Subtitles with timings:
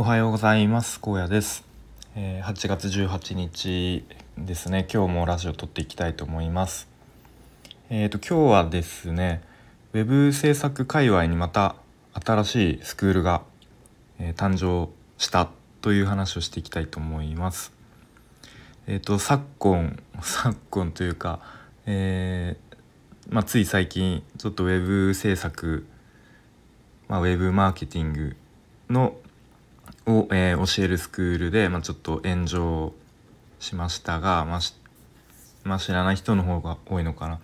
[0.00, 1.00] おはようございます。
[1.00, 1.64] 高野です、
[2.14, 4.04] えー、8月18日
[4.38, 4.86] ですね。
[4.88, 6.86] 今日もラジオ撮っていきたいと思います。
[7.90, 9.42] えっ、ー、と今日はですね
[9.94, 11.74] ウェブ制作界隈にまた
[12.12, 13.42] 新しいスクールが、
[14.20, 14.88] えー、誕生
[15.20, 15.48] した
[15.80, 17.72] という話をしていきたいと思います。
[18.86, 21.40] えっ、と昨今 昨今というか、
[21.86, 22.56] え
[23.30, 25.88] まあ、つい最近ちょっとウェブ制作、
[27.08, 28.36] まあ、ウェブマーケティング
[28.88, 29.16] の
[30.08, 32.94] を、えー、教えるスクールで、まあ、ちょっと炎上
[33.60, 34.60] しましたが、まあ
[35.64, 37.40] まあ、知らない人の方が多いのかな、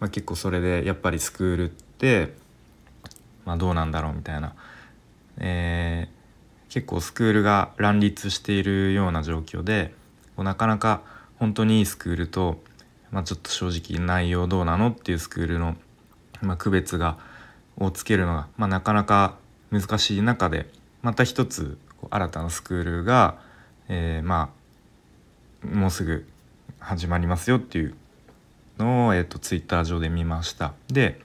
[0.00, 2.34] まあ、結構それでやっぱりスクールって、
[3.44, 4.54] まあ、どうなんだろうみたいな、
[5.38, 9.94] えー、結構スクールが乱立しているような状況で
[10.36, 11.02] なかなか
[11.38, 12.60] 本当にいいスクールと、
[13.12, 15.76] まあ、ちょっと正直内容どうなのっていうスクールの、
[16.40, 17.18] まあ、区別が
[17.76, 19.36] をつけるのが、まあ、なかなか
[19.70, 20.66] 難しい中で
[21.02, 21.78] また一つ
[22.10, 23.38] 新たなスクールが、
[23.88, 24.50] えー、ま
[25.64, 26.26] あもうすぐ
[26.78, 27.94] 始まりますよっていう
[28.78, 30.74] のを、えーと、ツイッター上で見ました。
[30.88, 31.20] で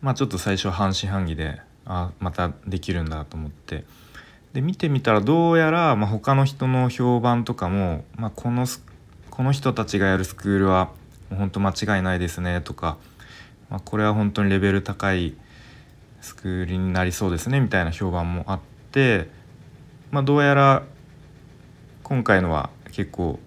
[0.00, 3.84] まあちょっと最初半信半疑であまたできるんだと思って。
[4.52, 8.66] で見てみたらどうやら、まあ、他の人の評判とかも、まあ、この
[9.30, 10.90] この人たちがやるスクールは
[11.30, 12.98] 本当間違いないですねとか、
[13.68, 15.34] まあ、これは本当にレベル高い
[16.20, 19.28] スクールになりそうですねみたいな評判もあって
[20.10, 20.82] まあ、どうやら
[22.02, 23.38] 今回のは結構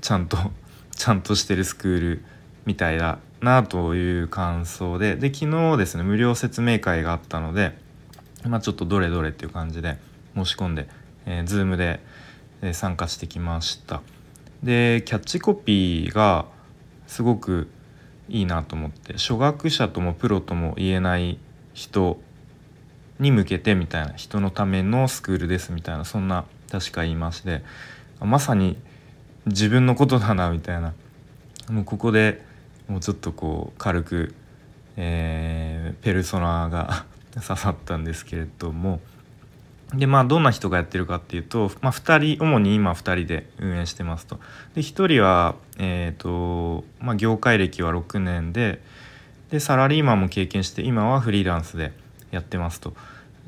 [0.00, 0.38] ちゃんと
[0.96, 2.24] ちゃんとしてるスクール
[2.64, 7.76] みたいだなという感想でで昨日ですね無料説明会があったので、
[8.48, 9.98] まあ、ちょっとどれどれっていう感じで
[10.34, 10.88] 申し込んで、
[11.26, 12.00] えー、Zoom で、
[12.62, 14.00] え、参加してきました。
[14.62, 16.46] でキャッチコピーが
[17.06, 17.68] すごく
[18.30, 21.38] いいなと思って初学者ともプロとも言えない
[21.74, 22.18] 人
[23.24, 27.62] に向けてみたいな人のためのスクールですみたいなそんな確か言いまして
[28.20, 28.76] まさに
[29.46, 30.94] 自分のことだなみたいな
[31.68, 32.44] もうここで
[32.88, 34.34] もうちょっとこう軽く、
[34.96, 39.00] えー、ペルソナが 刺さったんですけれども
[39.92, 44.40] でまあどんな人がやってるかっていうと、まあ、2人主に今2人で運営してますと。
[44.74, 48.82] で1人は、えーとまあ、業界歴は6年で
[49.50, 51.92] でサラリーマンも経験して今はフリーランスで。
[52.34, 52.94] やってますと。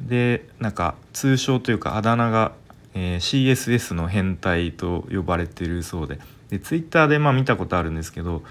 [0.01, 2.53] でなんか通称というかあだ名が、
[2.95, 6.19] えー、CSS の変態と呼ばれてるそうで。
[6.51, 8.43] で Twitter でまあ見たことあるんですけど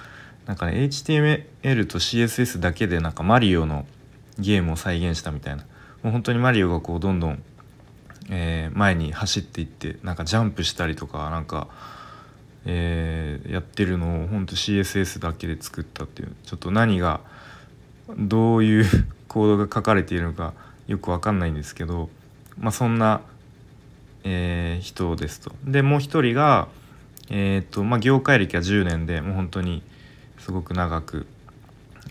[0.45, 3.85] なんかね HTML と CSS だけでなんかマリオの
[4.37, 5.63] ゲームを再現したみたいな。
[6.03, 7.41] もう本当にマリオがこうどんどん、
[8.29, 11.67] えー、前に走っていってなんかジャンプしたりとかなんか、
[12.65, 16.35] えー、やってるのを本当 CSS だけで作ったっていう。
[16.43, 17.21] ちょっと何が
[18.17, 18.85] どういう
[19.27, 20.53] コードが書かれているのか
[20.87, 22.09] よく分かんないんですけど、
[22.57, 23.21] まあ、そんな、
[24.23, 25.51] えー、人ですと。
[25.65, 26.67] でもう一人が、
[27.29, 29.81] えーとまあ、業界歴は10年でもう本当に
[30.39, 31.25] すごく長く、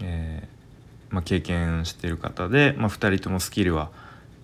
[0.02, 3.90] えー、まあ、経験してる方で、まあ、2人ともスキルは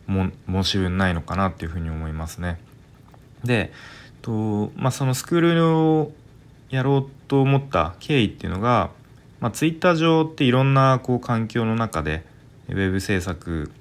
[0.06, 2.60] も申し分ないのかなっていうふうに思いますね。
[3.44, 3.72] で
[4.22, 6.12] と、まあ、そのスクールを
[6.68, 8.90] やろうと思った経緯っていうのが、
[9.40, 12.24] まあ、ツイッター上っていろんなこう環境の中で
[12.68, 13.72] ウェブ制作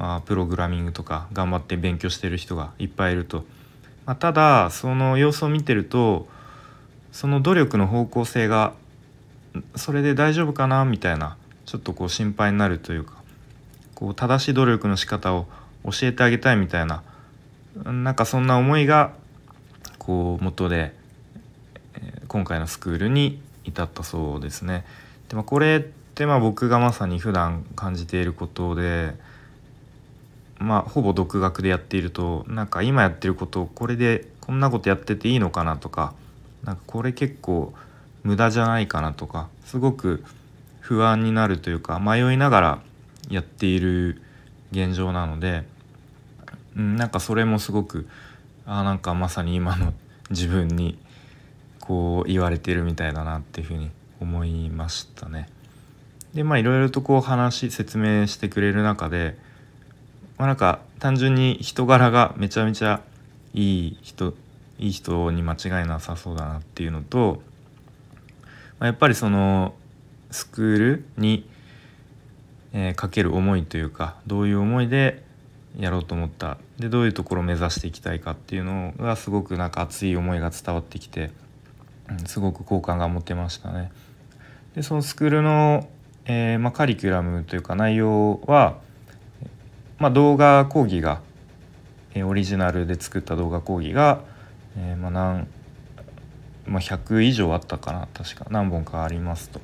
[0.00, 3.44] まあプログラミングとか頑張って勉強してる人がいっぱいいると、
[4.06, 6.26] まあ、ただその様子を見てると
[7.12, 8.72] その努力の方向性が
[9.76, 13.22] それで大丈夫かなみたいなちょっとこう心配になるというか
[13.94, 15.46] こう正しい努力の仕方を
[15.84, 17.02] 教えてあげたいみたいな
[17.84, 19.12] なんかそんな思いが
[19.98, 20.94] こう元で
[22.26, 24.86] 今回のスクールに至ったそうですね。
[25.28, 25.84] でまあ、これ
[26.14, 29.14] でまあ僕がまさに普段感じていることで
[30.60, 36.14] まあほぼ独学でやっているとなんか今やってることをこれでこんなことやってていいのかなとか
[36.64, 37.72] なんかこれ結構
[38.22, 40.22] 無駄じゃないかなとかすごく
[40.80, 42.82] 不安になるというか迷いながら
[43.30, 44.20] やっている
[44.72, 45.64] 現状なので、
[46.76, 48.06] うん、なんかそれもすごく
[48.66, 49.94] あなんかまさに今の
[50.30, 50.98] 自分に
[51.80, 53.90] こう言われてるみたいだなっていうふうに
[54.20, 55.48] 思いましたね。
[56.34, 59.36] でまあいろいろとこう話説明してくれる中で、
[60.40, 63.02] まあ、なんか単純に人柄がめちゃめちゃ
[63.52, 64.32] いい人
[64.78, 67.42] いい人に間違いなさそうだなっていうのと、
[68.78, 69.74] まあ、やっぱりその
[70.30, 71.46] スクールに、
[72.72, 75.22] えー、かける思いというかどういう思いで
[75.78, 81.32] やろうと思ったでどういうところを目指していきたいかっていうのがすごくなんか熱い思いが伝わってきて、
[82.08, 83.92] うん、すごく好感が持てましたね。
[84.74, 85.86] でそのスクールの
[86.24, 88.78] えー、まあ、カリキュラムというか内容は、
[90.00, 91.20] まあ、動画講義が、
[92.14, 94.22] えオリジナルで作った動画講義が、
[94.76, 95.46] えー、まあ何、
[96.66, 99.60] まあ、100以上あったかな確か何本かありますと。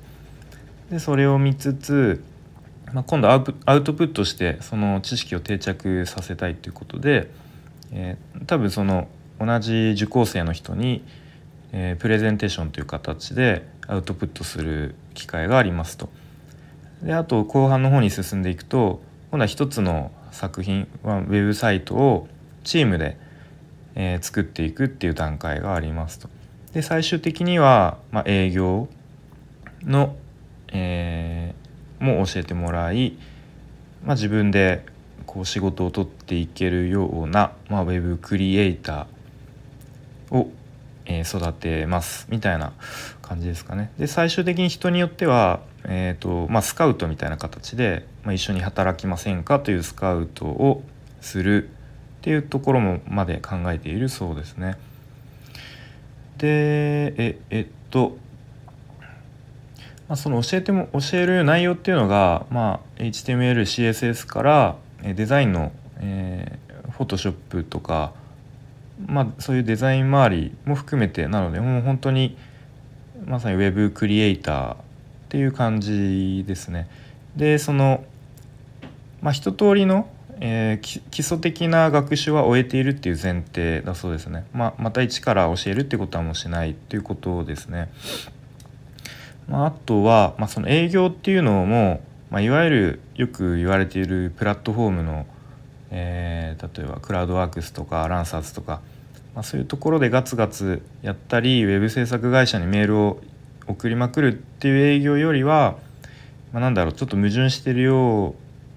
[0.90, 2.22] でそれを見つつ、
[2.92, 3.44] まあ、今度アウ
[3.82, 7.30] トプットしてその知識を定着させたいということで、
[7.90, 9.08] えー、多分その
[9.40, 11.02] 同じ受講生の人に、
[11.72, 16.10] えー、プレゼンテーションという形でアウトプットする機会がありますと。
[17.02, 19.00] であと後半の方に進んでいくと
[19.30, 22.28] 今度は一つの作品はウェブサイトを
[22.62, 23.16] チームで、
[23.94, 26.28] えー、作っていくっていう段階がありますと。
[26.74, 28.88] で最終的には、まあ、営業
[29.82, 30.14] の、
[30.68, 33.16] えー、も教えてもらい、
[34.04, 34.84] まあ、自分で
[35.24, 40.50] こう仕事を取っていけるような、まあ、ウェブクリエイターを、
[41.06, 42.74] えー、育てますみたいな
[43.22, 43.90] 感じですかね。
[43.98, 50.82] で最終的に人によっては、えーとまあ、スカウトみたいな形で、まあ、一緒に働きませんかというスカウトを
[51.20, 51.68] するっ
[52.22, 54.76] ていうところもまで考えているそうですね。
[56.38, 58.16] でええっと、
[60.08, 68.12] まあ、その教えても教える内容っていうのが、まあ、HTML、CSS からデザインの、えー、フォトショップとか、
[69.06, 72.36] まあ、そういうデザイン周りも含めてなのでもう本当に
[73.24, 74.85] まさにウェブクリエイター
[75.26, 76.88] っていう感じですね。
[77.36, 78.04] でその、
[79.20, 80.08] まあ、一通りの
[80.38, 87.90] えー、基礎的な学習は終えているっていう前提だそうですね、まあ、また一から教えるってことはもうしないっていうことですね。
[89.48, 92.00] まあ、あとは、まあ、その営業っていうのも、
[92.30, 95.26] まあ、いわゆるよく言われているプラットフォームの、
[95.90, 98.80] えー、例えばクラウドワークスとかランサーズとか、
[99.34, 103.20] まあ、そういうところでガツガツやったりウェブ制作会社にメールを
[103.66, 105.76] 送りまくるっていう営業よりは、
[106.52, 108.34] まあ、なんだろうちょっと矛盾してるよ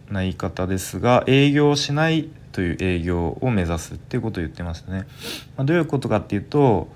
[0.10, 5.08] うな言い方ですが営業しないという営業を目指すっていうことを言ってましたね。
[5.56, 6.90] まあ、どういうことかっていうと、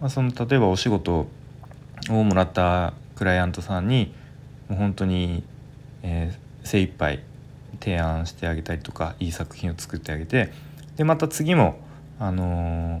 [0.00, 1.26] まあ、その例えばお仕事
[2.10, 4.14] をもらったクライアントさんに
[4.68, 5.42] もう本当に、
[6.02, 7.22] えー、精一杯
[7.80, 10.52] 提案してあげたりとかいい作品を作ってあげて
[10.96, 11.80] でまた次も、
[12.18, 13.00] あのー、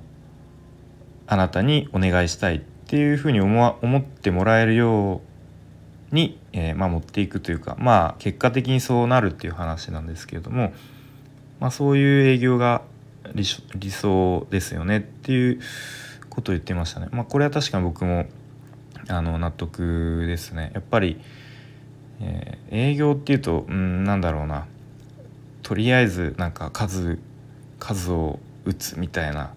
[1.26, 5.20] あなたにお願いしたいっていうふうに思思ってもらえるよ
[6.10, 10.72] うにえー、まあ、持っていくというかまあ結果的にそうなるっていう話なんですけれども、
[11.60, 12.80] まあ、そういう営業が
[13.34, 15.60] 理想ですよねっていう
[16.30, 17.08] ことを言ってましたね。
[17.10, 18.24] まあ、これは確かに僕も
[19.08, 20.70] あの納得ですね。
[20.72, 21.20] やっぱり、
[22.20, 24.66] えー、営業っていうとうんなんだろうな
[25.62, 27.18] とりあえずなんか数
[27.78, 29.52] 数を打つみたいな、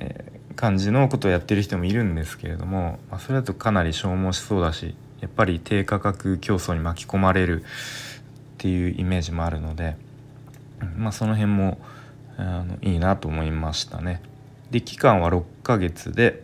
[0.00, 7.64] えー、感じのことをやってる人もいるんですけれども、まあ、それだとかなり消耗しそうだしやっぱり低価格競争に巻き込まれるっ
[8.58, 9.96] ていうイメージもあるので、
[10.96, 11.78] まあ、その辺も
[12.36, 14.20] あのいいなと思いましたね。
[14.72, 16.42] で期間は6ヶ月で、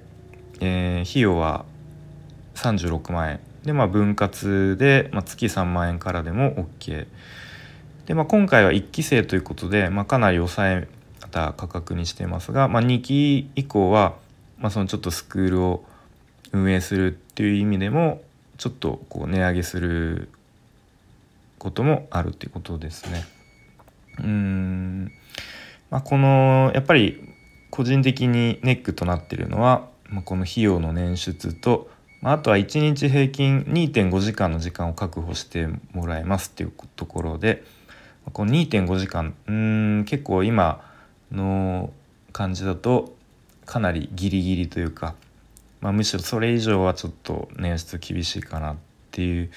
[0.61, 1.65] えー、費用は
[2.55, 7.09] 36万円で、まあ、分割で、まあ、月3万円からでも OK
[8.07, 10.89] で、まあ、今回は1期生ということで、まあ、かなり抑え
[11.35, 14.15] た価格にしていますが、まあ、2期以降は、
[14.59, 15.85] まあ、そのちょっとスクールを
[16.53, 18.23] 運営するっていう意味でも
[18.57, 20.29] ちょっとこう値上げする
[21.59, 23.25] こともあるっていうことですね。
[24.21, 25.11] うん、
[25.91, 27.21] まあ、このやっぱり
[27.71, 37.65] 個人的にネックとなっているのは、まあ、この費用の捻出と、まあ、あとは1日平均2.5時間の時間を確保してもらえますっていうところで
[38.33, 40.94] この2.5時間うん結構今
[41.35, 41.93] の
[42.33, 43.15] 感じだと
[43.67, 45.15] かなりギリギリというか
[45.85, 48.77] まあ、むしろそれ以上はちょっと捻出厳しいかなっ
[49.11, 49.51] ていう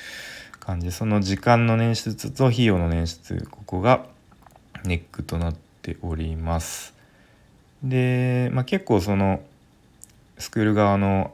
[0.60, 4.06] 感じその時間の捻出と費用の捻出ここが
[4.84, 6.94] ネックとなっております。
[7.82, 9.40] で、まあ、結構その
[10.38, 11.34] スクール側の、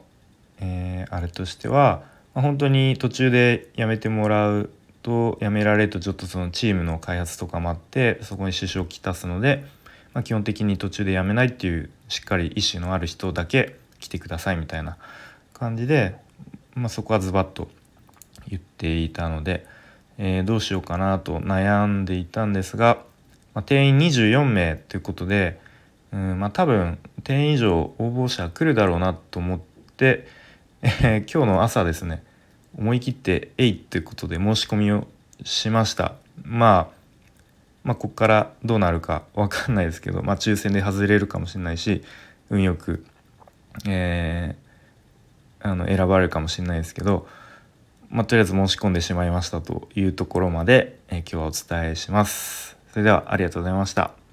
[0.60, 4.70] えー、あれとしては、まあ、本当に途中でやめてもらう
[5.02, 9.64] とやめられるとちょっとそのチームの開発とかもあってそこに支障をきたすので、
[10.14, 14.96] まあ、基本的に途中でやめないっていうしっかり意思のある人だけ来てくださいみたいな
[15.52, 16.16] 感じで、
[16.74, 17.68] まあ、そこはズバッと
[18.48, 19.66] 言っていたので、
[20.18, 23.02] えー、どうしようかなと悩んでいたんですが、
[23.54, 25.60] まあ、定員24名ということで、
[26.12, 29.60] うんまあ、多分定員以上応募者来るだろうなと思っ
[29.96, 30.28] て、
[30.82, 32.22] えー、今日の朝ですね
[32.78, 35.06] 思い切って「えい!」ということで申し込みを
[35.44, 36.14] しました。
[36.42, 37.03] まあ
[37.84, 42.02] まあ、ここからどうなるか分かんないですけど、まあ、抽選で外れるかもしれないし
[42.50, 43.04] 運よく
[43.86, 47.26] えー、あの選ばれるかもしれないですけど、
[48.08, 52.76] まあ、とりあえず申し込んでしまいましたというところまで、えー、今日はお伝えします。
[52.92, 54.23] それではありがとうございました。